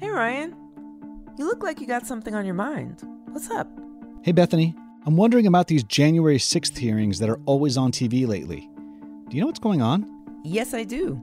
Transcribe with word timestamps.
Hey, 0.00 0.10
Ryan. 0.10 0.54
You 1.36 1.44
look 1.44 1.64
like 1.64 1.80
you 1.80 1.86
got 1.88 2.06
something 2.06 2.32
on 2.32 2.44
your 2.44 2.54
mind. 2.54 3.02
What's 3.32 3.50
up? 3.50 3.68
Hey, 4.22 4.30
Bethany. 4.30 4.76
I'm 5.04 5.16
wondering 5.16 5.48
about 5.48 5.66
these 5.66 5.82
January 5.82 6.38
6th 6.38 6.78
hearings 6.78 7.18
that 7.18 7.28
are 7.28 7.40
always 7.46 7.76
on 7.76 7.90
TV 7.90 8.24
lately. 8.24 8.70
Do 9.28 9.36
you 9.36 9.40
know 9.40 9.48
what's 9.48 9.58
going 9.58 9.82
on? 9.82 10.06
Yes, 10.44 10.72
I 10.72 10.84
do. 10.84 11.20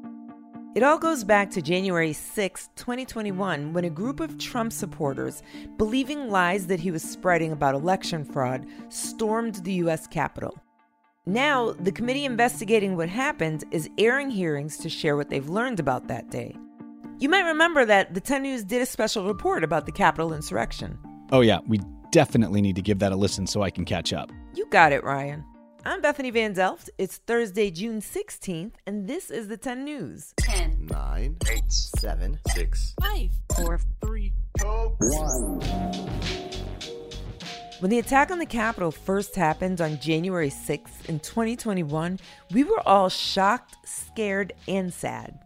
It 0.75 0.83
all 0.83 0.97
goes 0.97 1.23
back 1.23 1.49
to 1.51 1.61
January 1.61 2.11
6, 2.11 2.69
2021, 2.75 3.71
when 3.71 3.85
a 3.85 3.89
group 3.89 4.19
of 4.19 4.37
Trump 4.37 4.73
supporters, 4.73 5.41
believing 5.77 6.29
lies 6.29 6.67
that 6.67 6.81
he 6.81 6.91
was 6.91 7.01
spreading 7.01 7.53
about 7.53 7.75
election 7.75 8.25
fraud, 8.25 8.65
stormed 8.89 9.55
the 9.63 9.73
U.S. 9.73 10.05
Capitol. 10.05 10.53
Now, 11.25 11.71
the 11.71 11.93
committee 11.93 12.25
investigating 12.25 12.97
what 12.97 13.07
happened 13.07 13.63
is 13.71 13.89
airing 13.97 14.31
hearings 14.31 14.77
to 14.79 14.89
share 14.89 15.15
what 15.15 15.29
they've 15.29 15.47
learned 15.47 15.79
about 15.79 16.09
that 16.09 16.29
day. 16.29 16.57
You 17.17 17.29
might 17.29 17.45
remember 17.45 17.85
that 17.85 18.13
the 18.13 18.19
10 18.19 18.43
News 18.43 18.65
did 18.65 18.81
a 18.81 18.85
special 18.85 19.25
report 19.25 19.63
about 19.63 19.85
the 19.85 19.91
Capitol 19.93 20.33
insurrection. 20.33 20.99
Oh, 21.31 21.39
yeah, 21.39 21.59
we 21.65 21.79
definitely 22.11 22.61
need 22.61 22.75
to 22.75 22.81
give 22.81 22.99
that 22.99 23.13
a 23.13 23.15
listen 23.15 23.47
so 23.47 23.61
I 23.61 23.69
can 23.69 23.85
catch 23.85 24.11
up. 24.11 24.33
You 24.53 24.65
got 24.69 24.91
it, 24.91 25.01
Ryan. 25.01 25.45
I'm 25.85 26.01
Bethany 26.01 26.29
Van 26.29 26.51
Delft. 26.51 26.89
It's 26.97 27.19
Thursday, 27.19 27.71
June 27.71 28.01
16th, 28.01 28.73
and 28.85 29.07
this 29.07 29.31
is 29.31 29.47
the 29.47 29.55
10 29.55 29.85
News. 29.85 30.33
10, 30.41 30.87
9, 30.91 31.37
8, 31.49 31.63
7, 31.71 32.39
6, 32.49 32.95
5, 32.99 33.29
4, 33.55 33.79
3, 34.01 34.33
2, 34.59 34.67
1. 34.99 35.61
When 37.79 37.91
the 37.91 37.99
attack 37.99 38.29
on 38.29 38.39
the 38.39 38.45
Capitol 38.45 38.91
first 38.91 39.35
happened 39.35 39.79
on 39.79 40.01
January 40.01 40.49
6th 40.49 41.07
in 41.07 41.21
2021, 41.21 42.19
we 42.51 42.65
were 42.65 42.85
all 42.85 43.07
shocked, 43.07 43.77
scared, 43.85 44.51
and 44.67 44.93
sad. 44.93 45.39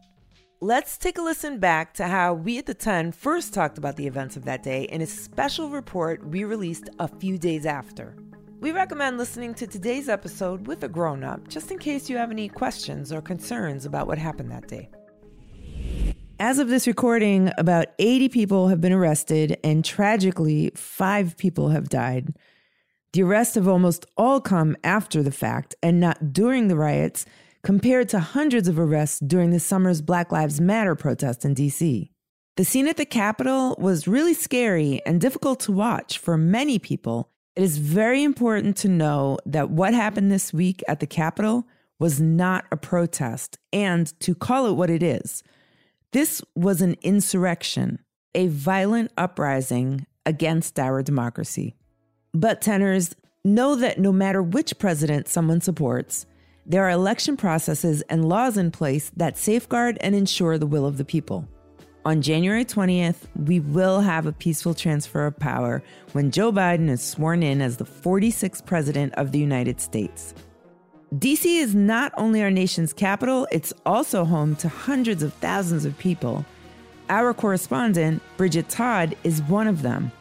Let's 0.62 0.98
take 0.98 1.18
a 1.18 1.22
listen 1.22 1.60
back 1.60 1.94
to 1.94 2.08
how 2.08 2.34
we 2.34 2.58
at 2.58 2.66
the 2.66 2.74
10 2.74 3.14
first 3.14 3.54
talked 3.54 3.78
about 3.78 3.96
the 3.96 4.08
events 4.08 4.36
of 4.36 4.44
that 4.44 4.62
day 4.62 4.84
in 4.84 5.02
a 5.02 5.06
special 5.06 5.70
report 5.70 6.28
we 6.28 6.44
released 6.44 6.90
a 7.00 7.08
few 7.08 7.38
days 7.38 7.66
after. 7.66 8.14
We 8.60 8.74
recommend 8.74 9.18
listening 9.18 9.54
to 9.54 9.68
today's 9.68 10.10
episode 10.10 10.68
with 10.68 10.84
a 10.84 10.90
grown 10.90 11.24
up 11.24 11.48
just 11.48 11.72
in 11.72 11.80
case 11.80 12.10
you 12.10 12.18
have 12.18 12.30
any 12.30 12.50
questions 12.50 13.14
or 13.14 13.22
concerns 13.22 13.86
about 13.86 14.06
what 14.06 14.18
happened 14.18 14.52
that 14.52 14.68
day. 14.68 14.90
As 16.42 16.60
of 16.60 16.68
this 16.68 16.88
recording, 16.88 17.54
about 17.58 17.88
80 17.98 18.28
people 18.28 18.68
have 18.68 18.82
been 18.82 18.92
arrested, 18.92 19.58
and 19.64 19.86
tragically, 19.86 20.74
five 20.76 21.38
people 21.38 21.70
have 21.70 21.88
died. 21.88 22.36
The 23.14 23.24
arrests 23.24 23.56
have 23.56 23.70
almost 23.70 24.06
all 24.18 24.42
come 24.42 24.76
after 24.84 25.24
the 25.24 25.32
fact 25.32 25.74
and 25.82 26.02
not 26.02 26.34
during 26.34 26.68
the 26.68 26.76
riots, 26.76 27.26
compared 27.64 28.10
to 28.10 28.20
hundreds 28.20 28.68
of 28.68 28.80
arrests 28.80 29.20
during 29.20 29.52
the 29.52 29.60
summer's 29.60 30.02
Black 30.02 30.32
Lives 30.32 30.62
Matter 30.62 30.96
protest 30.96 31.46
in 31.46 31.56
DC. 31.56 32.10
The 32.58 32.66
scene 32.66 32.88
at 32.88 32.98
the 32.98 33.06
Capitol 33.06 33.76
was 33.80 34.08
really 34.08 34.34
scary 34.34 35.02
and 35.06 35.22
difficult 35.22 35.60
to 35.62 35.72
watch 35.72 36.18
for 36.18 36.38
many 36.38 36.80
people 36.80 37.30
it 37.60 37.64
is 37.64 37.78
very 37.78 38.24
important 38.24 38.78
to 38.78 38.88
know 38.88 39.38
that 39.46 39.70
what 39.70 39.94
happened 39.94 40.32
this 40.32 40.54
week 40.54 40.82
at 40.88 41.02
the 41.02 41.06
Capitol 41.06 41.68
was 42.00 42.22
not 42.22 42.64
a 42.72 42.78
protest 42.78 43.58
and 43.74 44.18
to 44.22 44.34
call 44.34 44.68
it 44.68 44.78
what 44.78 44.90
it 44.90 45.04
is. 45.04 45.44
This 46.14 46.42
was 46.56 46.82
an 46.82 46.96
insurrection, 47.02 48.00
a 48.34 48.48
violent 48.48 49.12
uprising 49.18 50.08
against 50.26 50.80
our 50.80 51.04
democracy. 51.04 51.76
But, 52.34 52.62
tenors, 52.62 53.14
know 53.44 53.76
that 53.76 54.00
no 54.00 54.14
matter 54.14 54.42
which 54.42 54.80
president 54.80 55.28
someone 55.28 55.60
supports, 55.60 56.26
there 56.70 56.86
are 56.86 56.92
election 56.92 57.36
processes 57.36 58.04
and 58.10 58.30
laws 58.30 58.56
in 58.56 58.70
place 58.70 59.12
that 59.18 59.40
safeguard 59.40 59.98
and 60.02 60.14
ensure 60.14 60.60
the 60.60 60.68
will 60.68 60.86
of 60.86 60.98
the 60.98 61.04
people. 61.04 61.48
On 62.06 62.22
January 62.22 62.64
20th, 62.64 63.28
we 63.36 63.60
will 63.60 64.02
have 64.02 64.28
a 64.28 64.32
peaceful 64.32 64.76
transfer 64.76 65.26
of 65.26 65.40
power 65.40 65.82
when 66.12 66.30
Joe 66.30 66.52
Biden 66.52 66.88
is 66.88 67.02
sworn 67.02 67.42
in 67.42 67.60
as 67.60 67.78
the 67.78 67.86
46th 67.86 68.66
President 68.68 69.16
of 69.16 69.32
the 69.32 69.40
United 69.40 69.82
States. 69.82 70.36
DC 71.16 71.60
is 71.60 71.74
not 71.74 72.14
only 72.18 72.44
our 72.44 72.52
nation's 72.52 72.94
capital, 72.94 73.48
it's 73.52 73.74
also 73.84 74.24
home 74.24 74.56
to 74.58 74.70
hundreds 74.70 75.24
of 75.24 75.34
thousands 75.34 75.86
of 75.86 75.98
people. 75.98 76.46
Our 77.10 77.34
correspondent, 77.34 78.22
Bridget 78.38 78.70
Todd, 78.70 79.18
is 79.24 79.42
one 79.42 79.68
of 79.68 79.82
them. 79.82 80.12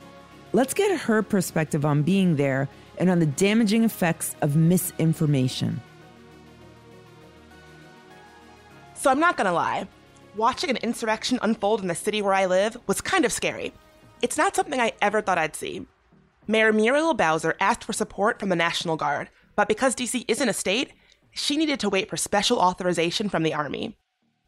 Let's 0.54 0.72
get 0.72 0.98
her 0.98 1.22
perspective 1.22 1.84
on 1.84 2.04
being 2.04 2.36
there 2.36 2.70
and 2.96 3.10
on 3.10 3.18
the 3.18 3.26
damaging 3.26 3.84
effects 3.84 4.34
of 4.40 4.56
misinformation. 4.56 5.82
So, 8.98 9.10
I'm 9.10 9.20
not 9.20 9.36
gonna 9.36 9.52
lie 9.52 9.86
watching 10.34 10.70
an 10.70 10.76
insurrection 10.78 11.38
unfold 11.40 11.80
in 11.80 11.86
the 11.86 11.94
city 11.94 12.20
where 12.20 12.34
I 12.34 12.46
live 12.46 12.76
was 12.86 13.00
kind 13.00 13.24
of 13.24 13.32
scary. 13.32 13.72
It's 14.22 14.36
not 14.36 14.56
something 14.56 14.80
I 14.80 14.92
ever 15.00 15.20
thought 15.20 15.38
I'd 15.38 15.54
see. 15.54 15.86
Mayor 16.46 16.72
Muriel 16.72 17.14
Bowser 17.14 17.54
asked 17.60 17.84
for 17.84 17.92
support 17.92 18.40
from 18.40 18.48
the 18.48 18.56
National 18.56 18.96
Guard, 18.96 19.30
but 19.54 19.68
because 19.68 19.94
DC 19.94 20.24
isn't 20.26 20.48
a 20.48 20.52
state, 20.52 20.92
she 21.30 21.56
needed 21.56 21.78
to 21.80 21.88
wait 21.88 22.10
for 22.10 22.16
special 22.16 22.58
authorization 22.58 23.28
from 23.28 23.44
the 23.44 23.54
Army. 23.54 23.96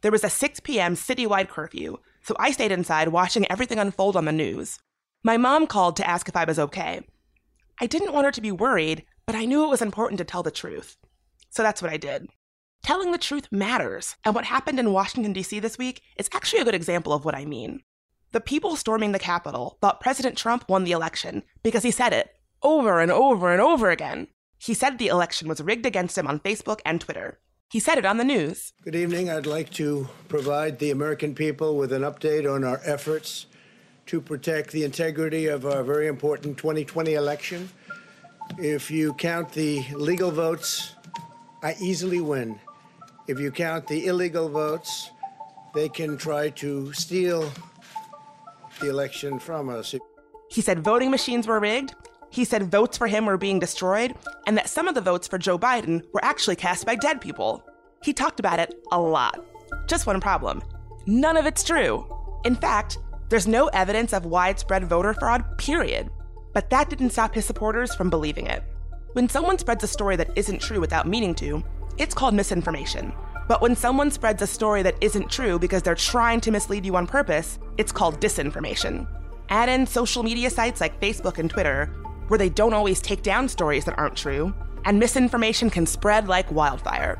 There 0.01 0.11
was 0.11 0.23
a 0.23 0.29
6 0.29 0.59
p.m. 0.61 0.95
citywide 0.95 1.47
curfew, 1.47 1.97
so 2.21 2.35
I 2.39 2.51
stayed 2.51 2.71
inside 2.71 3.09
watching 3.09 3.49
everything 3.49 3.79
unfold 3.79 4.17
on 4.17 4.25
the 4.25 4.31
news. 4.31 4.79
My 5.23 5.37
mom 5.37 5.67
called 5.67 5.95
to 5.97 6.09
ask 6.09 6.27
if 6.27 6.35
I 6.35 6.43
was 6.43 6.59
okay. 6.59 7.01
I 7.79 7.85
didn't 7.85 8.13
want 8.13 8.25
her 8.25 8.31
to 8.31 8.41
be 8.41 8.51
worried, 8.51 9.05
but 9.25 9.35
I 9.35 9.45
knew 9.45 9.63
it 9.63 9.69
was 9.69 9.81
important 9.81 10.17
to 10.17 10.25
tell 10.25 10.43
the 10.43 10.51
truth. 10.51 10.97
So 11.49 11.63
that's 11.63 11.81
what 11.81 11.91
I 11.91 11.97
did. 11.97 12.27
Telling 12.83 13.11
the 13.11 13.17
truth 13.19 13.47
matters, 13.51 14.15
and 14.25 14.33
what 14.33 14.45
happened 14.45 14.79
in 14.79 14.91
Washington, 14.91 15.33
D.C. 15.33 15.59
this 15.59 15.77
week 15.77 16.01
is 16.17 16.29
actually 16.33 16.61
a 16.61 16.65
good 16.65 16.73
example 16.73 17.13
of 17.13 17.23
what 17.23 17.35
I 17.35 17.45
mean. 17.45 17.83
The 18.31 18.41
people 18.41 18.75
storming 18.75 19.11
the 19.11 19.19
Capitol 19.19 19.77
thought 19.81 20.01
President 20.01 20.35
Trump 20.35 20.67
won 20.67 20.83
the 20.83 20.91
election 20.91 21.43
because 21.61 21.83
he 21.83 21.91
said 21.91 22.11
it 22.11 22.31
over 22.63 22.99
and 22.99 23.11
over 23.11 23.51
and 23.51 23.61
over 23.61 23.91
again. 23.91 24.27
He 24.57 24.73
said 24.73 24.97
the 24.97 25.07
election 25.07 25.47
was 25.47 25.61
rigged 25.61 25.85
against 25.85 26.17
him 26.17 26.27
on 26.27 26.39
Facebook 26.39 26.79
and 26.83 26.99
Twitter. 26.99 27.39
He 27.71 27.79
said 27.79 27.99
it 27.99 28.05
on 28.05 28.17
the 28.17 28.23
news. 28.23 28.73
Good 28.83 28.95
evening. 28.95 29.29
I'd 29.29 29.45
like 29.45 29.69
to 29.71 30.09
provide 30.27 30.79
the 30.79 30.91
American 30.91 31.35
people 31.35 31.77
with 31.77 31.93
an 31.93 32.01
update 32.01 32.51
on 32.51 32.63
our 32.63 32.81
efforts 32.83 33.45
to 34.07 34.19
protect 34.19 34.71
the 34.71 34.83
integrity 34.83 35.45
of 35.45 35.65
our 35.65 35.83
very 35.83 36.07
important 36.07 36.57
2020 36.57 37.13
election. 37.13 37.69
If 38.57 38.89
you 38.89 39.13
count 39.13 39.51
the 39.51 39.85
legal 39.93 40.31
votes, 40.31 40.95
I 41.63 41.75
easily 41.79 42.21
win. 42.21 42.59
If 43.27 43.39
you 43.39 43.51
count 43.51 43.87
the 43.87 44.07
illegal 44.07 44.49
votes, 44.49 45.11
they 45.73 45.89
can 45.89 46.17
try 46.17 46.49
to 46.49 46.91
steal 46.93 47.51
the 48.79 48.89
election 48.89 49.39
from 49.39 49.69
us. 49.69 49.93
He 50.49 50.61
said 50.61 50.83
voting 50.83 51.11
machines 51.11 51.47
were 51.47 51.59
rigged. 51.59 51.93
He 52.29 52.45
said 52.45 52.71
votes 52.71 52.97
for 52.97 53.07
him 53.07 53.25
were 53.25 53.37
being 53.37 53.59
destroyed, 53.59 54.15
and 54.47 54.57
that 54.57 54.69
some 54.69 54.87
of 54.87 54.95
the 54.95 55.01
votes 55.01 55.27
for 55.27 55.37
Joe 55.37 55.59
Biden 55.59 56.01
were 56.13 56.23
actually 56.23 56.55
cast 56.55 56.85
by 56.85 56.95
dead 56.95 57.21
people. 57.21 57.63
He 58.03 58.13
talked 58.13 58.39
about 58.39 58.59
it 58.59 58.73
a 58.91 58.99
lot. 58.99 59.45
Just 59.87 60.07
one 60.07 60.19
problem 60.19 60.61
none 61.07 61.35
of 61.35 61.45
it's 61.45 61.63
true. 61.63 62.05
In 62.45 62.55
fact, 62.55 62.97
there's 63.29 63.47
no 63.47 63.67
evidence 63.67 64.13
of 64.13 64.25
widespread 64.25 64.85
voter 64.85 65.13
fraud, 65.13 65.57
period. 65.57 66.09
But 66.53 66.69
that 66.69 66.89
didn't 66.89 67.11
stop 67.11 67.33
his 67.33 67.45
supporters 67.45 67.95
from 67.95 68.09
believing 68.09 68.47
it. 68.47 68.63
When 69.13 69.27
someone 69.29 69.57
spreads 69.57 69.83
a 69.83 69.87
story 69.87 70.15
that 70.17 70.31
isn't 70.35 70.61
true 70.61 70.79
without 70.79 71.07
meaning 71.07 71.33
to, 71.35 71.63
it's 71.97 72.13
called 72.13 72.33
misinformation. 72.33 73.13
But 73.47 73.61
when 73.61 73.75
someone 73.75 74.11
spreads 74.11 74.41
a 74.41 74.47
story 74.47 74.81
that 74.83 74.95
isn't 75.01 75.29
true 75.29 75.59
because 75.59 75.81
they're 75.83 75.95
trying 75.95 76.39
to 76.41 76.51
mislead 76.51 76.85
you 76.85 76.95
on 76.95 77.07
purpose, 77.07 77.59
it's 77.77 77.91
called 77.91 78.21
disinformation. 78.21 79.07
Add 79.49 79.67
in 79.67 79.85
social 79.85 80.23
media 80.23 80.49
sites 80.49 80.79
like 80.79 81.01
Facebook 81.01 81.37
and 81.37 81.49
Twitter, 81.49 81.87
where 82.27 82.37
they 82.37 82.49
don't 82.49 82.73
always 82.73 83.01
take 83.01 83.23
down 83.23 83.49
stories 83.49 83.83
that 83.85 83.97
aren't 83.97 84.15
true, 84.15 84.53
and 84.85 84.97
misinformation 84.97 85.69
can 85.69 85.85
spread 85.85 86.27
like 86.29 86.49
wildfire. 86.51 87.19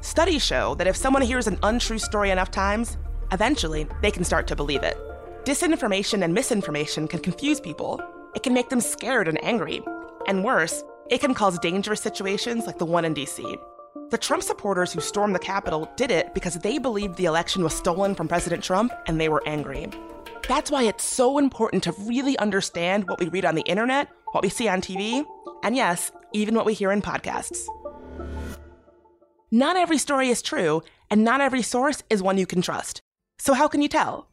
Studies 0.00 0.44
show 0.44 0.76
that 0.76 0.86
if 0.86 0.96
someone 0.96 1.22
hears 1.22 1.48
an 1.48 1.58
untrue 1.64 1.98
story 1.98 2.30
enough 2.30 2.50
times, 2.50 2.96
eventually 3.32 3.88
they 4.02 4.10
can 4.10 4.24
start 4.24 4.46
to 4.46 4.56
believe 4.56 4.82
it. 4.84 4.96
Disinformation 5.44 6.22
and 6.22 6.32
misinformation 6.32 7.08
can 7.08 7.18
confuse 7.18 7.60
people. 7.60 8.00
It 8.36 8.44
can 8.44 8.54
make 8.54 8.68
them 8.68 8.80
scared 8.80 9.26
and 9.26 9.42
angry. 9.44 9.82
And 10.28 10.44
worse, 10.44 10.84
it 11.10 11.20
can 11.20 11.34
cause 11.34 11.58
dangerous 11.58 12.00
situations 12.00 12.66
like 12.66 12.78
the 12.78 12.84
one 12.84 13.04
in 13.04 13.14
DC. 13.14 13.58
The 13.94 14.18
Trump 14.18 14.42
supporters 14.42 14.92
who 14.92 15.00
stormed 15.00 15.34
the 15.34 15.38
Capitol 15.38 15.90
did 15.96 16.10
it 16.10 16.32
because 16.32 16.54
they 16.54 16.78
believed 16.78 17.16
the 17.16 17.26
election 17.26 17.62
was 17.62 17.74
stolen 17.74 18.14
from 18.14 18.28
President 18.28 18.64
Trump 18.64 18.92
and 19.06 19.20
they 19.20 19.28
were 19.28 19.42
angry. 19.46 19.86
That's 20.48 20.70
why 20.70 20.84
it's 20.84 21.04
so 21.04 21.38
important 21.38 21.82
to 21.84 21.92
really 21.92 22.38
understand 22.38 23.06
what 23.08 23.20
we 23.20 23.28
read 23.28 23.44
on 23.44 23.54
the 23.54 23.62
internet, 23.62 24.08
what 24.32 24.42
we 24.42 24.48
see 24.48 24.68
on 24.68 24.80
TV, 24.80 25.24
and 25.62 25.76
yes, 25.76 26.10
even 26.32 26.54
what 26.54 26.66
we 26.66 26.74
hear 26.74 26.90
in 26.90 27.02
podcasts. 27.02 27.66
Not 29.50 29.76
every 29.76 29.98
story 29.98 30.30
is 30.30 30.40
true, 30.40 30.82
and 31.10 31.22
not 31.22 31.42
every 31.42 31.62
source 31.62 32.02
is 32.08 32.22
one 32.22 32.38
you 32.38 32.46
can 32.46 32.62
trust. 32.62 33.02
So, 33.38 33.52
how 33.52 33.68
can 33.68 33.82
you 33.82 33.88
tell? 33.88 34.28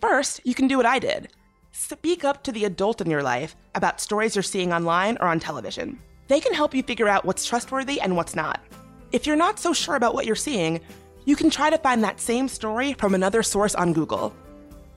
First, 0.00 0.42
you 0.44 0.54
can 0.54 0.68
do 0.68 0.76
what 0.76 0.86
I 0.86 0.98
did 0.98 1.28
speak 1.72 2.24
up 2.24 2.42
to 2.42 2.50
the 2.50 2.64
adult 2.64 3.00
in 3.00 3.10
your 3.10 3.22
life 3.22 3.54
about 3.74 4.00
stories 4.00 4.34
you're 4.34 4.42
seeing 4.42 4.72
online 4.72 5.16
or 5.20 5.28
on 5.28 5.38
television. 5.38 5.98
They 6.26 6.40
can 6.40 6.52
help 6.52 6.74
you 6.74 6.82
figure 6.82 7.08
out 7.08 7.24
what's 7.24 7.46
trustworthy 7.46 8.00
and 8.00 8.16
what's 8.16 8.34
not. 8.34 8.60
If 9.10 9.26
you're 9.26 9.36
not 9.36 9.58
so 9.58 9.72
sure 9.72 9.94
about 9.94 10.12
what 10.12 10.26
you're 10.26 10.36
seeing, 10.36 10.80
you 11.24 11.34
can 11.34 11.48
try 11.48 11.70
to 11.70 11.78
find 11.78 12.04
that 12.04 12.20
same 12.20 12.46
story 12.46 12.92
from 12.92 13.14
another 13.14 13.42
source 13.42 13.74
on 13.74 13.94
Google. 13.94 14.34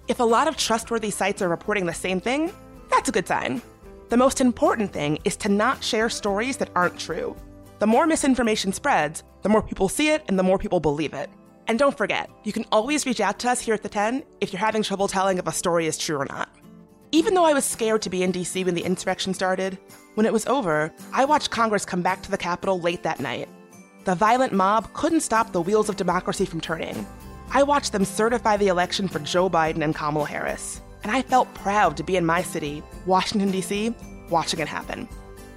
If 0.09 0.19
a 0.19 0.23
lot 0.23 0.49
of 0.49 0.57
trustworthy 0.57 1.11
sites 1.11 1.41
are 1.41 1.47
reporting 1.47 1.85
the 1.85 1.93
same 1.93 2.19
thing, 2.19 2.51
that's 2.89 3.07
a 3.07 3.11
good 3.13 3.25
sign. 3.25 3.61
The 4.09 4.17
most 4.17 4.41
important 4.41 4.91
thing 4.91 5.19
is 5.23 5.37
to 5.37 5.49
not 5.49 5.81
share 5.81 6.09
stories 6.09 6.57
that 6.57 6.71
aren't 6.75 6.99
true. 6.99 7.37
The 7.79 7.87
more 7.87 8.05
misinformation 8.05 8.73
spreads, 8.73 9.23
the 9.43 9.49
more 9.49 9.61
people 9.61 9.87
see 9.87 10.09
it 10.09 10.25
and 10.27 10.37
the 10.37 10.43
more 10.43 10.57
people 10.57 10.81
believe 10.81 11.13
it. 11.13 11.29
And 11.67 11.79
don't 11.79 11.97
forget, 11.97 12.29
you 12.43 12.51
can 12.51 12.65
always 12.69 13.05
reach 13.05 13.21
out 13.21 13.39
to 13.39 13.49
us 13.49 13.61
here 13.61 13.73
at 13.73 13.81
the 13.81 13.87
10 13.87 14.23
if 14.41 14.51
you're 14.51 14.59
having 14.59 14.83
trouble 14.83 15.07
telling 15.07 15.37
if 15.37 15.47
a 15.47 15.53
story 15.53 15.87
is 15.87 15.97
true 15.97 16.17
or 16.17 16.25
not. 16.25 16.49
Even 17.13 17.33
though 17.33 17.45
I 17.45 17.53
was 17.53 17.63
scared 17.63 18.01
to 18.01 18.09
be 18.09 18.23
in 18.23 18.33
DC 18.33 18.65
when 18.65 18.75
the 18.75 18.83
insurrection 18.83 19.33
started, 19.33 19.77
when 20.15 20.25
it 20.25 20.33
was 20.33 20.45
over, 20.47 20.93
I 21.13 21.23
watched 21.23 21.49
Congress 21.49 21.85
come 21.85 22.01
back 22.01 22.21
to 22.23 22.31
the 22.31 22.37
Capitol 22.37 22.81
late 22.81 23.03
that 23.03 23.21
night. 23.21 23.47
The 24.03 24.15
violent 24.15 24.51
mob 24.51 24.91
couldn't 24.93 25.19
stop 25.19 25.51
the 25.51 25.61
wheels 25.61 25.87
of 25.87 25.95
democracy 25.95 26.45
from 26.45 26.59
turning. 26.59 27.05
I 27.53 27.61
watched 27.61 27.91
them 27.91 28.03
certify 28.03 28.57
the 28.57 28.69
election 28.69 29.07
for 29.07 29.19
Joe 29.19 29.47
Biden 29.47 29.83
and 29.83 29.93
Kamala 29.93 30.25
Harris, 30.25 30.81
and 31.03 31.11
I 31.11 31.21
felt 31.21 31.53
proud 31.53 31.97
to 31.97 32.03
be 32.03 32.15
in 32.15 32.25
my 32.25 32.41
city, 32.41 32.81
Washington, 33.05 33.51
D.C., 33.51 33.93
watching 34.31 34.59
it 34.59 34.67
happen. 34.67 35.07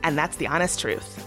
And 0.03 0.19
that's 0.19 0.37
the 0.37 0.47
honest 0.47 0.79
truth. 0.79 1.27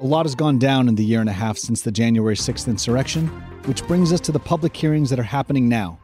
A 0.00 0.04
lot 0.04 0.26
has 0.26 0.34
gone 0.34 0.58
down 0.58 0.88
in 0.88 0.96
the 0.96 1.04
year 1.04 1.20
and 1.20 1.30
a 1.30 1.32
half 1.32 1.58
since 1.58 1.82
the 1.82 1.92
January 1.92 2.34
6th 2.34 2.66
insurrection, 2.66 3.28
which 3.66 3.86
brings 3.86 4.12
us 4.12 4.20
to 4.22 4.32
the 4.32 4.40
public 4.40 4.76
hearings 4.76 5.10
that 5.10 5.20
are 5.20 5.22
happening 5.22 5.68
now. 5.68 6.00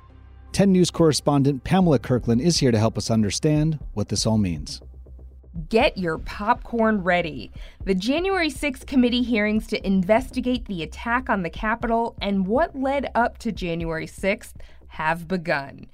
10 0.52 0.70
News 0.70 0.92
correspondent 0.92 1.64
Pamela 1.64 1.98
Kirkland 1.98 2.40
is 2.40 2.58
here 2.58 2.70
to 2.70 2.78
help 2.78 2.96
us 2.96 3.10
understand 3.10 3.80
what 3.94 4.08
this 4.08 4.24
all 4.24 4.38
means. 4.38 4.80
Get 5.68 5.98
your 5.98 6.16
popcorn 6.16 7.02
ready. 7.02 7.52
The 7.84 7.94
January 7.94 8.48
6th 8.48 8.86
committee 8.86 9.22
hearings 9.22 9.66
to 9.66 9.86
investigate 9.86 10.64
the 10.64 10.82
attack 10.82 11.28
on 11.28 11.42
the 11.42 11.50
Capitol 11.50 12.16
and 12.22 12.46
what 12.46 12.74
led 12.74 13.10
up 13.14 13.36
to 13.38 13.52
January 13.52 14.06
6th 14.06 14.54
have 14.88 15.28
begun. 15.28 15.88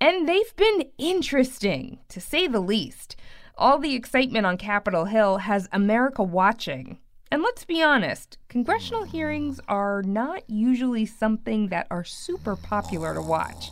And 0.00 0.28
they've 0.28 0.56
been 0.56 0.84
interesting, 0.98 2.00
to 2.08 2.20
say 2.20 2.48
the 2.48 2.58
least. 2.58 3.14
All 3.56 3.78
the 3.78 3.94
excitement 3.94 4.46
on 4.46 4.56
Capitol 4.56 5.04
Hill 5.04 5.38
has 5.38 5.68
America 5.70 6.24
watching. 6.24 6.98
And 7.30 7.40
let's 7.42 7.64
be 7.64 7.82
honest, 7.82 8.38
congressional 8.48 9.04
hearings 9.04 9.60
are 9.68 10.02
not 10.02 10.42
usually 10.48 11.06
something 11.06 11.68
that 11.68 11.86
are 11.88 12.04
super 12.04 12.56
popular 12.56 13.14
to 13.14 13.22
watch. 13.22 13.70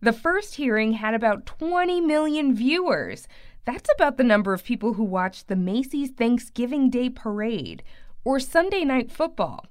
The 0.00 0.12
first 0.12 0.56
hearing 0.56 0.92
had 0.92 1.14
about 1.14 1.46
20 1.46 2.00
million 2.00 2.54
viewers. 2.54 3.26
That's 3.64 3.90
about 3.94 4.18
the 4.18 4.24
number 4.24 4.52
of 4.52 4.64
people 4.64 4.94
who 4.94 5.04
watched 5.04 5.48
the 5.48 5.56
Macy's 5.56 6.10
Thanksgiving 6.10 6.90
Day 6.90 7.08
Parade 7.08 7.82
or 8.22 8.38
Sunday 8.38 8.84
Night 8.84 9.10
Football. 9.10 9.66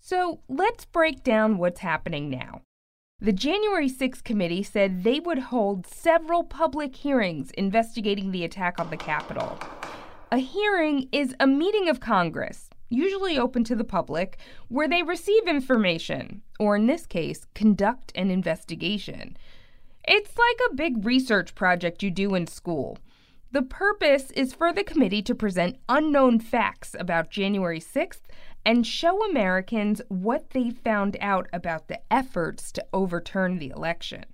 So 0.00 0.40
let's 0.48 0.84
break 0.84 1.22
down 1.22 1.58
what's 1.58 1.80
happening 1.80 2.28
now. 2.28 2.62
The 3.20 3.32
January 3.32 3.88
6th 3.88 4.24
committee 4.24 4.64
said 4.64 5.04
they 5.04 5.20
would 5.20 5.38
hold 5.38 5.86
several 5.86 6.42
public 6.42 6.96
hearings 6.96 7.50
investigating 7.52 8.32
the 8.32 8.44
attack 8.44 8.80
on 8.80 8.90
the 8.90 8.96
Capitol. 8.96 9.58
A 10.32 10.38
hearing 10.38 11.08
is 11.12 11.34
a 11.38 11.46
meeting 11.46 11.88
of 11.88 12.00
Congress, 12.00 12.68
usually 12.90 13.38
open 13.38 13.62
to 13.64 13.76
the 13.76 13.84
public, 13.84 14.38
where 14.68 14.88
they 14.88 15.02
receive 15.02 15.46
information, 15.46 16.42
or 16.58 16.74
in 16.74 16.86
this 16.86 17.06
case, 17.06 17.46
conduct 17.54 18.10
an 18.16 18.30
investigation. 18.30 19.36
It's 20.06 20.36
like 20.36 20.70
a 20.70 20.74
big 20.74 21.04
research 21.04 21.54
project 21.54 22.02
you 22.02 22.10
do 22.10 22.34
in 22.34 22.46
school. 22.46 22.98
The 23.52 23.62
purpose 23.62 24.30
is 24.32 24.52
for 24.52 24.72
the 24.72 24.84
committee 24.84 25.22
to 25.22 25.34
present 25.34 25.78
unknown 25.88 26.40
facts 26.40 26.94
about 26.98 27.30
January 27.30 27.80
6th 27.80 28.22
and 28.66 28.86
show 28.86 29.24
Americans 29.24 30.02
what 30.08 30.50
they 30.50 30.70
found 30.70 31.16
out 31.20 31.48
about 31.52 31.88
the 31.88 32.00
efforts 32.12 32.72
to 32.72 32.84
overturn 32.92 33.58
the 33.58 33.70
election. 33.70 34.24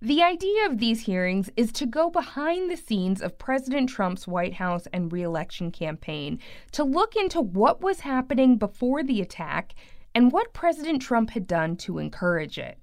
The 0.00 0.22
idea 0.22 0.64
of 0.66 0.78
these 0.78 1.00
hearings 1.00 1.50
is 1.56 1.72
to 1.72 1.84
go 1.84 2.08
behind 2.08 2.70
the 2.70 2.76
scenes 2.76 3.20
of 3.20 3.36
President 3.36 3.90
Trump's 3.90 4.28
White 4.28 4.54
House 4.54 4.86
and 4.92 5.12
reelection 5.12 5.72
campaign 5.72 6.38
to 6.70 6.84
look 6.84 7.16
into 7.16 7.40
what 7.40 7.80
was 7.80 8.00
happening 8.00 8.56
before 8.56 9.02
the 9.02 9.20
attack 9.20 9.74
and 10.14 10.30
what 10.30 10.52
President 10.52 11.02
Trump 11.02 11.30
had 11.30 11.48
done 11.48 11.76
to 11.78 11.98
encourage 11.98 12.58
it. 12.58 12.78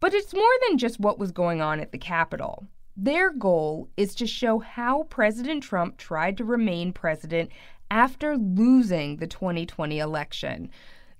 But 0.00 0.14
it's 0.14 0.34
more 0.34 0.42
than 0.68 0.78
just 0.78 1.00
what 1.00 1.18
was 1.18 1.32
going 1.32 1.60
on 1.60 1.80
at 1.80 1.92
the 1.92 1.98
Capitol. 1.98 2.66
Their 2.96 3.32
goal 3.32 3.88
is 3.96 4.14
to 4.16 4.26
show 4.26 4.58
how 4.58 5.04
President 5.04 5.62
Trump 5.62 5.96
tried 5.96 6.36
to 6.38 6.44
remain 6.44 6.92
president 6.92 7.50
after 7.90 8.36
losing 8.36 9.16
the 9.16 9.26
2020 9.26 9.98
election. 9.98 10.70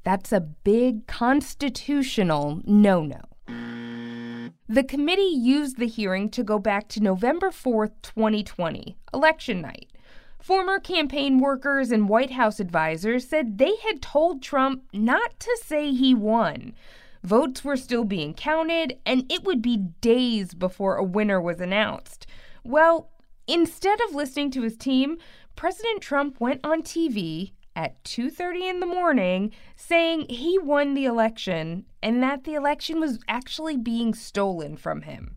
That's 0.04 0.32
a 0.32 0.40
big 0.40 1.06
constitutional 1.06 2.62
no 2.64 3.02
no. 3.02 3.20
The 4.68 4.82
committee 4.82 5.22
used 5.22 5.78
the 5.78 5.86
hearing 5.86 6.28
to 6.30 6.42
go 6.42 6.58
back 6.58 6.88
to 6.88 7.00
November 7.00 7.50
4th, 7.50 7.92
2020, 8.02 8.96
election 9.14 9.60
night. 9.60 9.92
Former 10.40 10.78
campaign 10.80 11.38
workers 11.38 11.90
and 11.90 12.08
White 12.08 12.32
House 12.32 12.58
advisors 12.58 13.28
said 13.28 13.58
they 13.58 13.76
had 13.84 14.02
told 14.02 14.42
Trump 14.42 14.82
not 14.92 15.38
to 15.40 15.58
say 15.62 15.92
he 15.92 16.14
won. 16.14 16.74
Votes 17.26 17.64
were 17.64 17.76
still 17.76 18.04
being 18.04 18.32
counted, 18.32 19.00
and 19.04 19.24
it 19.28 19.42
would 19.42 19.60
be 19.60 19.76
days 19.76 20.54
before 20.54 20.94
a 20.94 21.02
winner 21.02 21.40
was 21.40 21.60
announced. 21.60 22.24
Well, 22.62 23.10
instead 23.48 24.00
of 24.02 24.14
listening 24.14 24.52
to 24.52 24.62
his 24.62 24.76
team, 24.76 25.18
President 25.56 26.00
Trump 26.00 26.40
went 26.40 26.60
on 26.62 26.82
TV 26.82 27.50
at 27.74 28.00
2:30 28.04 28.68
in 28.68 28.78
the 28.78 28.86
morning 28.86 29.50
saying 29.74 30.26
he 30.28 30.56
won 30.56 30.94
the 30.94 31.04
election 31.04 31.84
and 32.00 32.22
that 32.22 32.44
the 32.44 32.54
election 32.54 33.00
was 33.00 33.18
actually 33.26 33.76
being 33.76 34.14
stolen 34.14 34.76
from 34.76 35.02
him. 35.02 35.34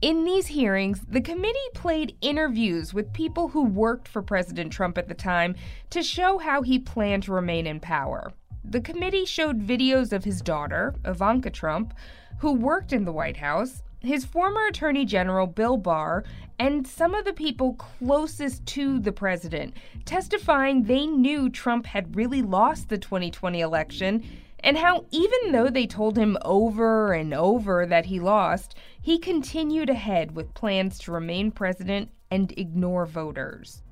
In 0.00 0.24
these 0.24 0.46
hearings, 0.46 1.02
the 1.06 1.20
committee 1.20 1.70
played 1.74 2.16
interviews 2.22 2.94
with 2.94 3.12
people 3.12 3.48
who 3.48 3.64
worked 3.64 4.08
for 4.08 4.22
President 4.22 4.72
Trump 4.72 4.96
at 4.96 5.08
the 5.08 5.14
time 5.14 5.54
to 5.90 6.02
show 6.02 6.38
how 6.38 6.62
he 6.62 6.78
planned 6.78 7.24
to 7.24 7.32
remain 7.32 7.66
in 7.66 7.78
power. 7.78 8.32
The 8.64 8.80
committee 8.80 9.26
showed 9.26 9.60
videos 9.60 10.12
of 10.12 10.24
his 10.24 10.40
daughter, 10.40 10.94
Ivanka 11.04 11.50
Trump, 11.50 11.94
who 12.38 12.52
worked 12.52 12.92
in 12.92 13.04
the 13.04 13.12
White 13.12 13.36
House, 13.36 13.82
his 14.00 14.24
former 14.24 14.66
Attorney 14.66 15.04
General 15.04 15.46
Bill 15.46 15.76
Barr, 15.76 16.24
and 16.58 16.86
some 16.86 17.14
of 17.14 17.24
the 17.24 17.32
people 17.32 17.74
closest 17.74 18.64
to 18.66 18.98
the 18.98 19.12
president, 19.12 19.74
testifying 20.04 20.84
they 20.84 21.06
knew 21.06 21.50
Trump 21.50 21.86
had 21.86 22.16
really 22.16 22.42
lost 22.42 22.88
the 22.88 22.98
2020 22.98 23.60
election, 23.60 24.24
and 24.60 24.78
how 24.78 25.04
even 25.10 25.52
though 25.52 25.68
they 25.68 25.86
told 25.86 26.16
him 26.16 26.38
over 26.42 27.12
and 27.12 27.34
over 27.34 27.84
that 27.86 28.06
he 28.06 28.18
lost, 28.18 28.74
he 29.00 29.18
continued 29.18 29.90
ahead 29.90 30.34
with 30.34 30.54
plans 30.54 30.98
to 31.00 31.12
remain 31.12 31.50
president 31.50 32.10
and 32.30 32.52
ignore 32.58 33.04
voters. 33.04 33.82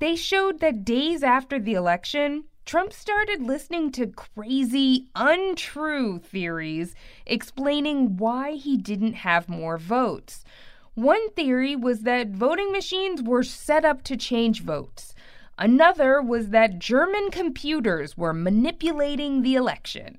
They 0.00 0.16
showed 0.16 0.60
that 0.60 0.84
days 0.84 1.22
after 1.22 1.58
the 1.58 1.74
election, 1.74 2.44
Trump 2.68 2.92
started 2.92 3.40
listening 3.40 3.90
to 3.90 4.06
crazy, 4.08 5.06
untrue 5.14 6.18
theories 6.18 6.94
explaining 7.24 8.18
why 8.18 8.56
he 8.56 8.76
didn't 8.76 9.14
have 9.14 9.48
more 9.48 9.78
votes. 9.78 10.44
One 10.92 11.30
theory 11.30 11.74
was 11.74 12.00
that 12.00 12.28
voting 12.28 12.70
machines 12.70 13.22
were 13.22 13.42
set 13.42 13.86
up 13.86 14.02
to 14.02 14.18
change 14.18 14.62
votes. 14.62 15.14
Another 15.56 16.20
was 16.20 16.50
that 16.50 16.78
German 16.78 17.30
computers 17.30 18.18
were 18.18 18.34
manipulating 18.34 19.40
the 19.40 19.54
election. 19.54 20.18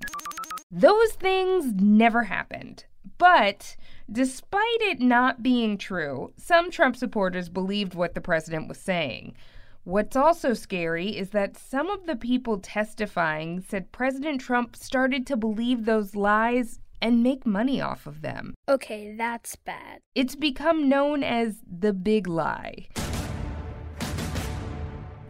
Those 0.72 1.12
things 1.12 1.72
never 1.80 2.24
happened. 2.24 2.84
But 3.16 3.76
despite 4.10 4.80
it 4.80 4.98
not 4.98 5.44
being 5.44 5.78
true, 5.78 6.32
some 6.36 6.72
Trump 6.72 6.96
supporters 6.96 7.48
believed 7.48 7.94
what 7.94 8.14
the 8.14 8.20
president 8.20 8.66
was 8.66 8.78
saying. 8.78 9.36
What's 9.84 10.14
also 10.14 10.52
scary 10.52 11.16
is 11.16 11.30
that 11.30 11.56
some 11.56 11.88
of 11.88 12.04
the 12.04 12.14
people 12.14 12.58
testifying 12.58 13.62
said 13.62 13.92
President 13.92 14.38
Trump 14.38 14.76
started 14.76 15.26
to 15.28 15.38
believe 15.38 15.86
those 15.86 16.14
lies 16.14 16.80
and 17.00 17.22
make 17.22 17.46
money 17.46 17.80
off 17.80 18.06
of 18.06 18.20
them. 18.20 18.52
Okay, 18.68 19.14
that's 19.16 19.56
bad. 19.56 20.00
It's 20.14 20.36
become 20.36 20.90
known 20.90 21.22
as 21.24 21.62
the 21.66 21.94
big 21.94 22.26
lie. 22.26 22.88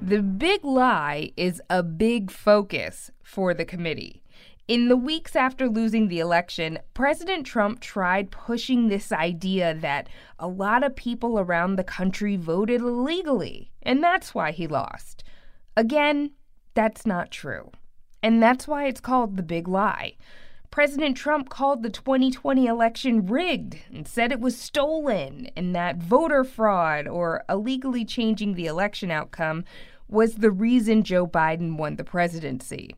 The 0.02 0.20
big 0.20 0.64
lie 0.64 1.30
is 1.36 1.62
a 1.70 1.84
big 1.84 2.32
focus 2.32 3.12
for 3.22 3.54
the 3.54 3.64
committee. 3.64 4.24
In 4.70 4.86
the 4.86 4.96
weeks 4.96 5.34
after 5.34 5.68
losing 5.68 6.06
the 6.06 6.20
election, 6.20 6.78
President 6.94 7.44
Trump 7.44 7.80
tried 7.80 8.30
pushing 8.30 8.86
this 8.86 9.10
idea 9.10 9.74
that 9.74 10.08
a 10.38 10.46
lot 10.46 10.84
of 10.84 10.94
people 10.94 11.40
around 11.40 11.74
the 11.74 11.82
country 11.82 12.36
voted 12.36 12.80
illegally, 12.80 13.72
and 13.82 14.00
that's 14.00 14.32
why 14.32 14.52
he 14.52 14.68
lost. 14.68 15.24
Again, 15.76 16.30
that's 16.74 17.04
not 17.04 17.32
true. 17.32 17.72
And 18.22 18.40
that's 18.40 18.68
why 18.68 18.86
it's 18.86 19.00
called 19.00 19.36
the 19.36 19.42
big 19.42 19.66
lie. 19.66 20.12
President 20.70 21.16
Trump 21.16 21.48
called 21.48 21.82
the 21.82 21.90
2020 21.90 22.66
election 22.66 23.26
rigged 23.26 23.76
and 23.92 24.06
said 24.06 24.30
it 24.30 24.38
was 24.38 24.56
stolen, 24.56 25.50
and 25.56 25.74
that 25.74 25.96
voter 25.96 26.44
fraud 26.44 27.08
or 27.08 27.42
illegally 27.48 28.04
changing 28.04 28.54
the 28.54 28.66
election 28.66 29.10
outcome 29.10 29.64
was 30.06 30.36
the 30.36 30.52
reason 30.52 31.02
Joe 31.02 31.26
Biden 31.26 31.76
won 31.76 31.96
the 31.96 32.04
presidency. 32.04 32.94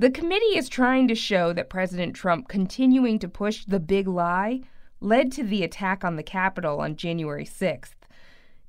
The 0.00 0.10
committee 0.10 0.56
is 0.56 0.70
trying 0.70 1.08
to 1.08 1.14
show 1.14 1.52
that 1.52 1.68
President 1.68 2.16
Trump 2.16 2.48
continuing 2.48 3.18
to 3.18 3.28
push 3.28 3.66
the 3.66 3.78
big 3.78 4.08
lie 4.08 4.62
led 4.98 5.30
to 5.32 5.44
the 5.44 5.62
attack 5.62 6.04
on 6.04 6.16
the 6.16 6.22
Capitol 6.22 6.80
on 6.80 6.96
January 6.96 7.44
6th. 7.44 7.96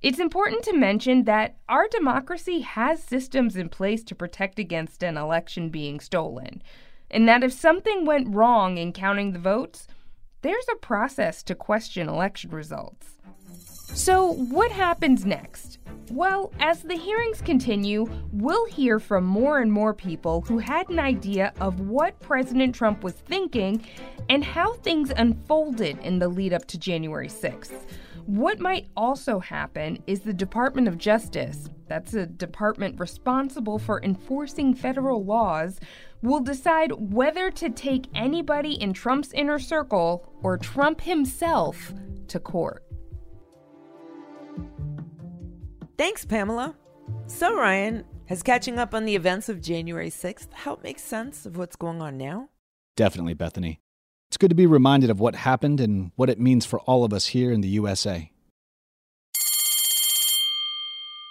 It's 0.02 0.20
important 0.20 0.64
to 0.64 0.76
mention 0.76 1.24
that 1.24 1.56
our 1.70 1.88
democracy 1.88 2.60
has 2.60 3.02
systems 3.02 3.56
in 3.56 3.70
place 3.70 4.04
to 4.04 4.14
protect 4.14 4.60
against 4.60 5.04
an 5.04 5.16
election 5.16 5.70
being 5.70 6.02
stolen, 6.02 6.62
and 7.10 7.30
that 7.30 7.46
if 7.46 7.54
something 7.54 8.04
went 8.04 8.36
wrong 8.36 8.78
in 8.78 8.92
counting 8.92 9.32
the 9.32 9.40
votes, 9.40 9.88
there's 10.42 10.68
a 10.70 10.76
process 10.76 11.44
to 11.44 11.56
question 11.56 12.10
election 12.10 12.52
results. 12.52 13.21
So, 13.94 14.32
what 14.32 14.72
happens 14.72 15.26
next? 15.26 15.80
Well, 16.12 16.54
as 16.60 16.82
the 16.82 16.96
hearings 16.96 17.42
continue, 17.42 18.08
we'll 18.32 18.66
hear 18.68 19.00
from 19.00 19.26
more 19.26 19.60
and 19.60 19.72
more 19.72 19.94
people 19.94 20.42
who 20.42 20.60
had 20.60 20.90
an 20.90 20.98
idea 20.98 21.54
of 21.60 21.82
what 21.82 22.20
President 22.22 22.74
Trump 22.74 23.04
was 23.04 23.14
thinking 23.14 23.86
and 24.30 24.44
how 24.44 24.74
things 24.76 25.12
unfolded 25.16 26.00
in 26.00 26.20
the 26.20 26.28
lead 26.30 26.54
up 26.54 26.66
to 26.68 26.80
January 26.80 27.28
6th. 27.28 27.86
What 28.26 28.60
might 28.60 28.88
also 28.96 29.40
happen 29.40 30.02
is 30.08 30.22
the 30.22 30.34
Department 30.34 30.88
of 30.88 30.98
Justice, 30.98 31.70
that's 31.88 32.14
a 32.14 32.26
department 32.26 33.00
responsible 33.00 33.78
for 33.78 34.02
enforcing 34.04 34.74
federal 34.74 35.26
laws, 35.26 35.80
will 36.22 36.40
decide 36.40 36.92
whether 36.94 37.52
to 37.52 37.70
take 37.70 38.08
anybody 38.16 38.74
in 38.82 38.94
Trump's 38.94 39.34
inner 39.34 39.60
circle 39.60 40.34
or 40.44 40.58
Trump 40.58 41.02
himself 41.02 41.94
to 42.30 42.40
court. 42.40 42.86
Thanks, 45.98 46.26
Pamela. 46.26 46.76
So, 47.28 47.56
Ryan, 47.56 48.06
has 48.28 48.44
catching 48.44 48.80
up 48.80 48.94
on 48.94 49.06
the 49.06 49.16
events 49.16 49.50
of 49.50 49.62
January 49.62 50.10
6th 50.10 50.54
helped 50.54 50.84
make 50.84 51.00
sense 51.00 51.46
of 51.46 51.58
what's 51.58 51.76
going 51.76 52.02
on 52.02 52.18
now? 52.18 52.50
Definitely, 52.96 53.34
Bethany. 53.34 53.80
It's 54.30 54.38
good 54.38 54.50
to 54.50 54.56
be 54.56 54.66
reminded 54.66 55.10
of 55.10 55.20
what 55.20 55.36
happened 55.36 55.82
and 55.82 56.12
what 56.16 56.30
it 56.30 56.40
means 56.40 56.66
for 56.66 56.80
all 56.82 57.04
of 57.04 57.12
us 57.12 57.28
here 57.28 57.52
in 57.52 57.62
the 57.62 57.68
USA. 57.70 58.32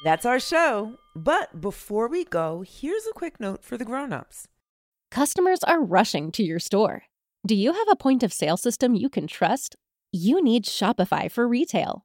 That's 0.05 0.27
our 0.27 0.41
show. 0.41 0.97
But 1.17 1.61
before 1.61 2.09
we 2.09 2.25
go, 2.25 2.63
here's 2.67 3.07
a 3.07 3.13
quick 3.13 3.41
note 3.41 3.65
for 3.65 3.77
the 3.77 3.85
grown-ups. 3.85 4.49
Customers 5.11 5.65
are 5.65 5.83
rushing 5.83 6.31
to 6.33 6.43
your 6.43 6.59
store. 6.59 7.05
Do 7.47 7.55
you 7.55 7.73
have 7.73 7.89
a 7.91 7.97
point 7.97 8.23
of 8.23 8.33
sale 8.33 8.57
system 8.57 8.95
you 8.95 9.09
can 9.09 9.27
trust? 9.27 9.77
You 10.13 10.43
need 10.43 10.65
Shopify 10.65 11.31
for 11.31 11.49
retail. 11.49 12.05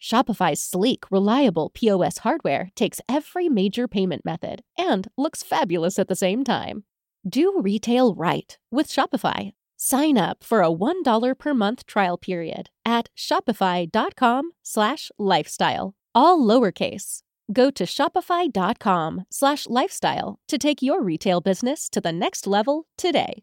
Shopify's 0.00 0.60
sleek, 0.60 1.04
reliable 1.10 1.70
POS 1.70 2.18
hardware 2.18 2.70
takes 2.74 3.00
every 3.08 3.48
major 3.48 3.88
payment 3.88 4.24
method 4.24 4.62
and 4.76 5.08
looks 5.16 5.42
fabulous 5.42 5.98
at 5.98 6.08
the 6.08 6.14
same 6.14 6.44
time. 6.44 6.84
Do 7.26 7.60
retail 7.60 8.14
right 8.14 8.58
with 8.70 8.88
Shopify. 8.88 9.52
Sign 9.76 10.18
up 10.18 10.44
for 10.44 10.62
a 10.62 10.70
$1 10.70 11.38
per 11.38 11.54
month 11.54 11.86
trial 11.86 12.18
period 12.18 12.70
at 12.84 13.08
shopify.com 13.16 14.52
slash 14.62 15.10
lifestyle, 15.18 15.94
all 16.14 16.38
lowercase. 16.38 17.22
Go 17.52 17.70
to 17.70 17.84
shopify.com 17.84 19.24
slash 19.30 19.66
lifestyle 19.68 20.38
to 20.48 20.58
take 20.58 20.82
your 20.82 21.02
retail 21.02 21.40
business 21.40 21.88
to 21.90 22.00
the 22.00 22.12
next 22.12 22.46
level 22.46 22.86
today. 22.96 23.42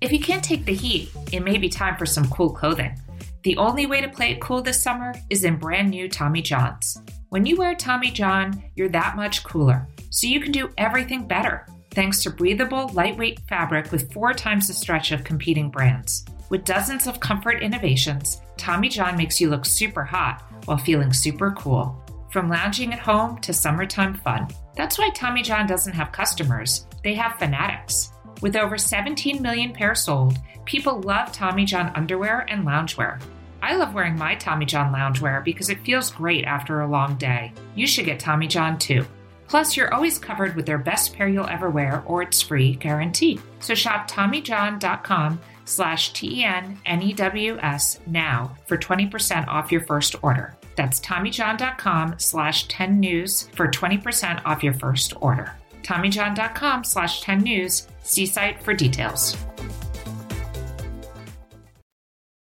If 0.00 0.12
you 0.12 0.20
can't 0.20 0.44
take 0.44 0.64
the 0.64 0.74
heat, 0.74 1.10
it 1.32 1.40
may 1.40 1.58
be 1.58 1.68
time 1.68 1.96
for 1.96 2.06
some 2.06 2.28
cool 2.28 2.50
clothing. 2.50 2.98
The 3.42 3.56
only 3.56 3.86
way 3.86 4.00
to 4.00 4.08
play 4.08 4.30
it 4.30 4.40
cool 4.40 4.62
this 4.62 4.82
summer 4.82 5.14
is 5.30 5.44
in 5.44 5.56
brand 5.56 5.90
new 5.90 6.08
Tommy 6.08 6.42
Johns. 6.42 6.98
When 7.28 7.44
you 7.44 7.56
wear 7.56 7.74
Tommy 7.74 8.10
John, 8.10 8.62
you're 8.74 8.88
that 8.90 9.16
much 9.16 9.44
cooler, 9.44 9.86
so 10.10 10.26
you 10.26 10.40
can 10.40 10.52
do 10.52 10.70
everything 10.78 11.26
better 11.26 11.66
thanks 11.94 12.22
to 12.22 12.30
breathable, 12.30 12.90
lightweight 12.92 13.40
fabric 13.48 13.92
with 13.92 14.12
four 14.12 14.34
times 14.34 14.68
the 14.68 14.74
stretch 14.74 15.12
of 15.12 15.24
competing 15.24 15.70
brands. 15.70 16.24
With 16.50 16.64
dozens 16.64 17.06
of 17.06 17.20
comfort 17.20 17.62
innovations, 17.62 18.42
Tommy 18.56 18.88
John 18.88 19.16
makes 19.16 19.40
you 19.40 19.48
look 19.48 19.64
super 19.64 20.04
hot 20.04 20.42
while 20.66 20.76
feeling 20.76 21.12
super 21.12 21.52
cool. 21.52 22.00
From 22.30 22.48
lounging 22.48 22.92
at 22.92 22.98
home 22.98 23.38
to 23.42 23.52
summertime 23.52 24.14
fun. 24.14 24.48
That's 24.76 24.98
why 24.98 25.10
Tommy 25.10 25.42
John 25.42 25.68
doesn't 25.68 25.92
have 25.92 26.10
customers, 26.10 26.86
they 27.04 27.14
have 27.14 27.38
fanatics. 27.38 28.10
With 28.40 28.56
over 28.56 28.76
17 28.76 29.40
million 29.40 29.72
pairs 29.72 30.02
sold, 30.02 30.38
people 30.64 31.00
love 31.00 31.32
Tommy 31.32 31.64
John 31.64 31.92
underwear 31.94 32.40
and 32.50 32.66
loungewear. 32.66 33.20
I 33.62 33.76
love 33.76 33.94
wearing 33.94 34.18
my 34.18 34.34
Tommy 34.34 34.66
John 34.66 34.92
loungewear 34.92 35.42
because 35.42 35.70
it 35.70 35.84
feels 35.84 36.10
great 36.10 36.44
after 36.44 36.80
a 36.80 36.86
long 36.86 37.16
day. 37.16 37.52
You 37.74 37.86
should 37.86 38.04
get 38.04 38.20
Tommy 38.20 38.46
John 38.46 38.78
too. 38.78 39.06
Plus, 39.48 39.76
you're 39.76 39.92
always 39.94 40.18
covered 40.18 40.56
with 40.56 40.66
their 40.66 40.78
best 40.78 41.14
pair 41.14 41.28
you'll 41.28 41.46
ever 41.46 41.70
wear 41.70 42.02
or 42.06 42.22
it's 42.22 42.42
free 42.42 42.74
guarantee. 42.74 43.40
So 43.60 43.74
shop 43.74 44.10
TommyJohn.com 44.10 45.40
slash 45.64 46.12
T-E-N-N-E-W-S 46.12 48.00
now 48.06 48.54
for 48.66 48.76
20% 48.76 49.48
off 49.48 49.72
your 49.72 49.80
first 49.82 50.16
order. 50.22 50.56
That's 50.76 51.00
TommyJohn.com 51.00 52.18
slash 52.18 52.68
10 52.68 53.00
news 53.00 53.48
for 53.54 53.68
20% 53.68 54.42
off 54.44 54.62
your 54.62 54.74
first 54.74 55.14
order. 55.20 55.54
TommyJohn.com 55.84 56.84
slash 56.84 57.20
10 57.20 57.38
news. 57.42 57.86
See 58.02 58.26
site 58.26 58.62
for 58.62 58.74
details. 58.74 59.36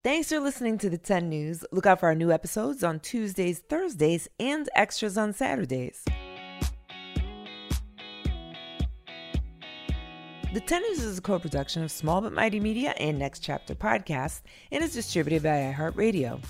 Thanks 0.03 0.27
for 0.27 0.39
listening 0.41 0.77
to 0.79 0.89
the 0.89 0.97
10 0.97 1.29
News. 1.29 1.63
Look 1.71 1.85
out 1.85 2.01
for 2.01 2.07
our 2.07 2.15
new 2.15 2.29
episodes 2.29 2.83
on 2.83 2.99
Tuesdays, 2.99 3.59
Thursdays, 3.59 4.27
and 4.37 4.69
extras 4.75 5.17
on 5.17 5.31
Saturdays. 5.31 6.03
The 10.53 10.59
10 10.59 10.81
News 10.81 11.01
is 11.01 11.17
a 11.17 11.21
co 11.21 11.39
production 11.39 11.83
of 11.83 11.89
Small 11.89 12.19
But 12.19 12.33
Mighty 12.33 12.59
Media 12.59 12.93
and 12.97 13.17
Next 13.17 13.39
Chapter 13.39 13.75
Podcasts 13.75 14.41
and 14.73 14.83
is 14.83 14.93
distributed 14.93 15.41
by 15.41 15.73
iHeartRadio. 15.73 16.43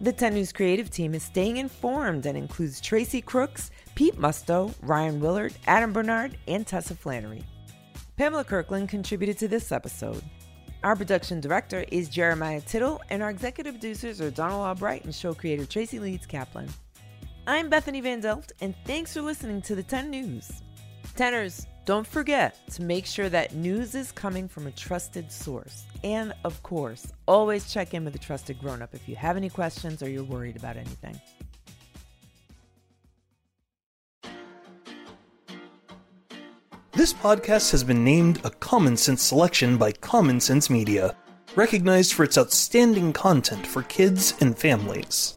The 0.00 0.12
10 0.12 0.34
News 0.34 0.52
creative 0.52 0.90
team 0.90 1.14
is 1.14 1.22
staying 1.22 1.58
informed 1.58 2.26
and 2.26 2.36
includes 2.36 2.80
Tracy 2.80 3.22
Crooks, 3.22 3.70
Pete 3.94 4.18
Musto, 4.18 4.74
Ryan 4.82 5.20
Willard, 5.20 5.54
Adam 5.66 5.92
Bernard, 5.92 6.38
and 6.48 6.66
Tessa 6.66 6.94
Flannery. 6.94 7.44
Pamela 8.16 8.44
Kirkland 8.44 8.88
contributed 8.88 9.38
to 9.38 9.48
this 9.48 9.70
episode. 9.70 10.22
Our 10.82 10.96
production 10.96 11.40
director 11.40 11.84
is 11.92 12.08
Jeremiah 12.08 12.60
Tittle, 12.60 13.00
and 13.10 13.22
our 13.22 13.30
executive 13.30 13.74
producers 13.74 14.20
are 14.20 14.30
Donald 14.30 14.62
Albright 14.62 15.04
and 15.04 15.14
show 15.14 15.34
creator 15.34 15.66
Tracy 15.66 15.98
Leeds 15.98 16.26
Kaplan. 16.26 16.68
I'm 17.46 17.68
Bethany 17.68 18.00
Van 18.00 18.20
Delft, 18.20 18.52
and 18.60 18.74
thanks 18.86 19.12
for 19.12 19.22
listening 19.22 19.60
to 19.62 19.74
the 19.74 19.82
10 19.82 20.10
News. 20.10 20.50
Tenors, 21.14 21.66
don't 21.84 22.06
forget 22.06 22.56
to 22.70 22.82
make 22.82 23.04
sure 23.04 23.28
that 23.28 23.54
news 23.54 23.94
is 23.94 24.12
coming 24.12 24.48
from 24.48 24.66
a 24.66 24.70
trusted 24.70 25.30
source. 25.30 25.84
And 26.02 26.32
of 26.44 26.62
course, 26.62 27.12
always 27.28 27.72
check 27.72 27.92
in 27.92 28.04
with 28.04 28.14
a 28.14 28.18
trusted 28.18 28.58
grown 28.58 28.80
up 28.80 28.94
if 28.94 29.08
you 29.08 29.16
have 29.16 29.36
any 29.36 29.50
questions 29.50 30.02
or 30.02 30.08
you're 30.08 30.24
worried 30.24 30.56
about 30.56 30.76
anything. 30.76 31.20
This 37.02 37.12
podcast 37.12 37.72
has 37.72 37.82
been 37.82 38.04
named 38.04 38.40
a 38.44 38.50
Common 38.50 38.96
Sense 38.96 39.22
selection 39.22 39.76
by 39.76 39.90
Common 39.90 40.38
Sense 40.38 40.70
Media, 40.70 41.16
recognized 41.56 42.12
for 42.12 42.22
its 42.22 42.38
outstanding 42.38 43.12
content 43.12 43.66
for 43.66 43.82
kids 43.82 44.34
and 44.40 44.56
families. 44.56 45.36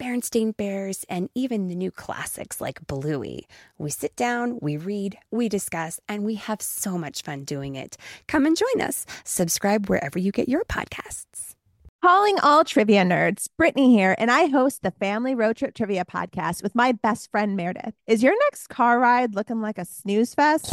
Berenstain 0.00 0.56
Bears, 0.56 1.04
and 1.08 1.30
even 1.34 1.68
the 1.68 1.74
new 1.74 1.90
classics 1.90 2.60
like 2.60 2.86
Bluey. 2.86 3.46
We 3.78 3.90
sit 3.90 4.14
down, 4.16 4.58
we 4.60 4.76
read, 4.76 5.18
we 5.30 5.48
discuss, 5.48 6.00
and 6.08 6.24
we 6.24 6.34
have 6.34 6.60
so 6.60 6.98
much 6.98 7.22
fun 7.22 7.44
doing 7.44 7.76
it. 7.76 7.96
Come 8.28 8.46
and 8.46 8.56
join 8.56 8.80
us. 8.80 9.06
Subscribe 9.24 9.88
wherever 9.88 10.18
you 10.18 10.32
get 10.32 10.48
your 10.48 10.64
podcasts. 10.64 11.54
Calling 12.02 12.38
all 12.40 12.62
trivia 12.62 13.02
nerds, 13.04 13.48
Brittany 13.56 13.90
here, 13.90 14.14
and 14.18 14.30
I 14.30 14.46
host 14.46 14.82
the 14.82 14.90
Family 14.92 15.34
Road 15.34 15.56
Trip 15.56 15.74
Trivia 15.74 16.04
podcast 16.04 16.62
with 16.62 16.74
my 16.74 16.92
best 16.92 17.30
friend 17.30 17.56
Meredith. 17.56 17.94
Is 18.06 18.22
your 18.22 18.34
next 18.44 18.68
car 18.68 19.00
ride 19.00 19.34
looking 19.34 19.60
like 19.60 19.78
a 19.78 19.84
snooze 19.84 20.34
fest? 20.34 20.72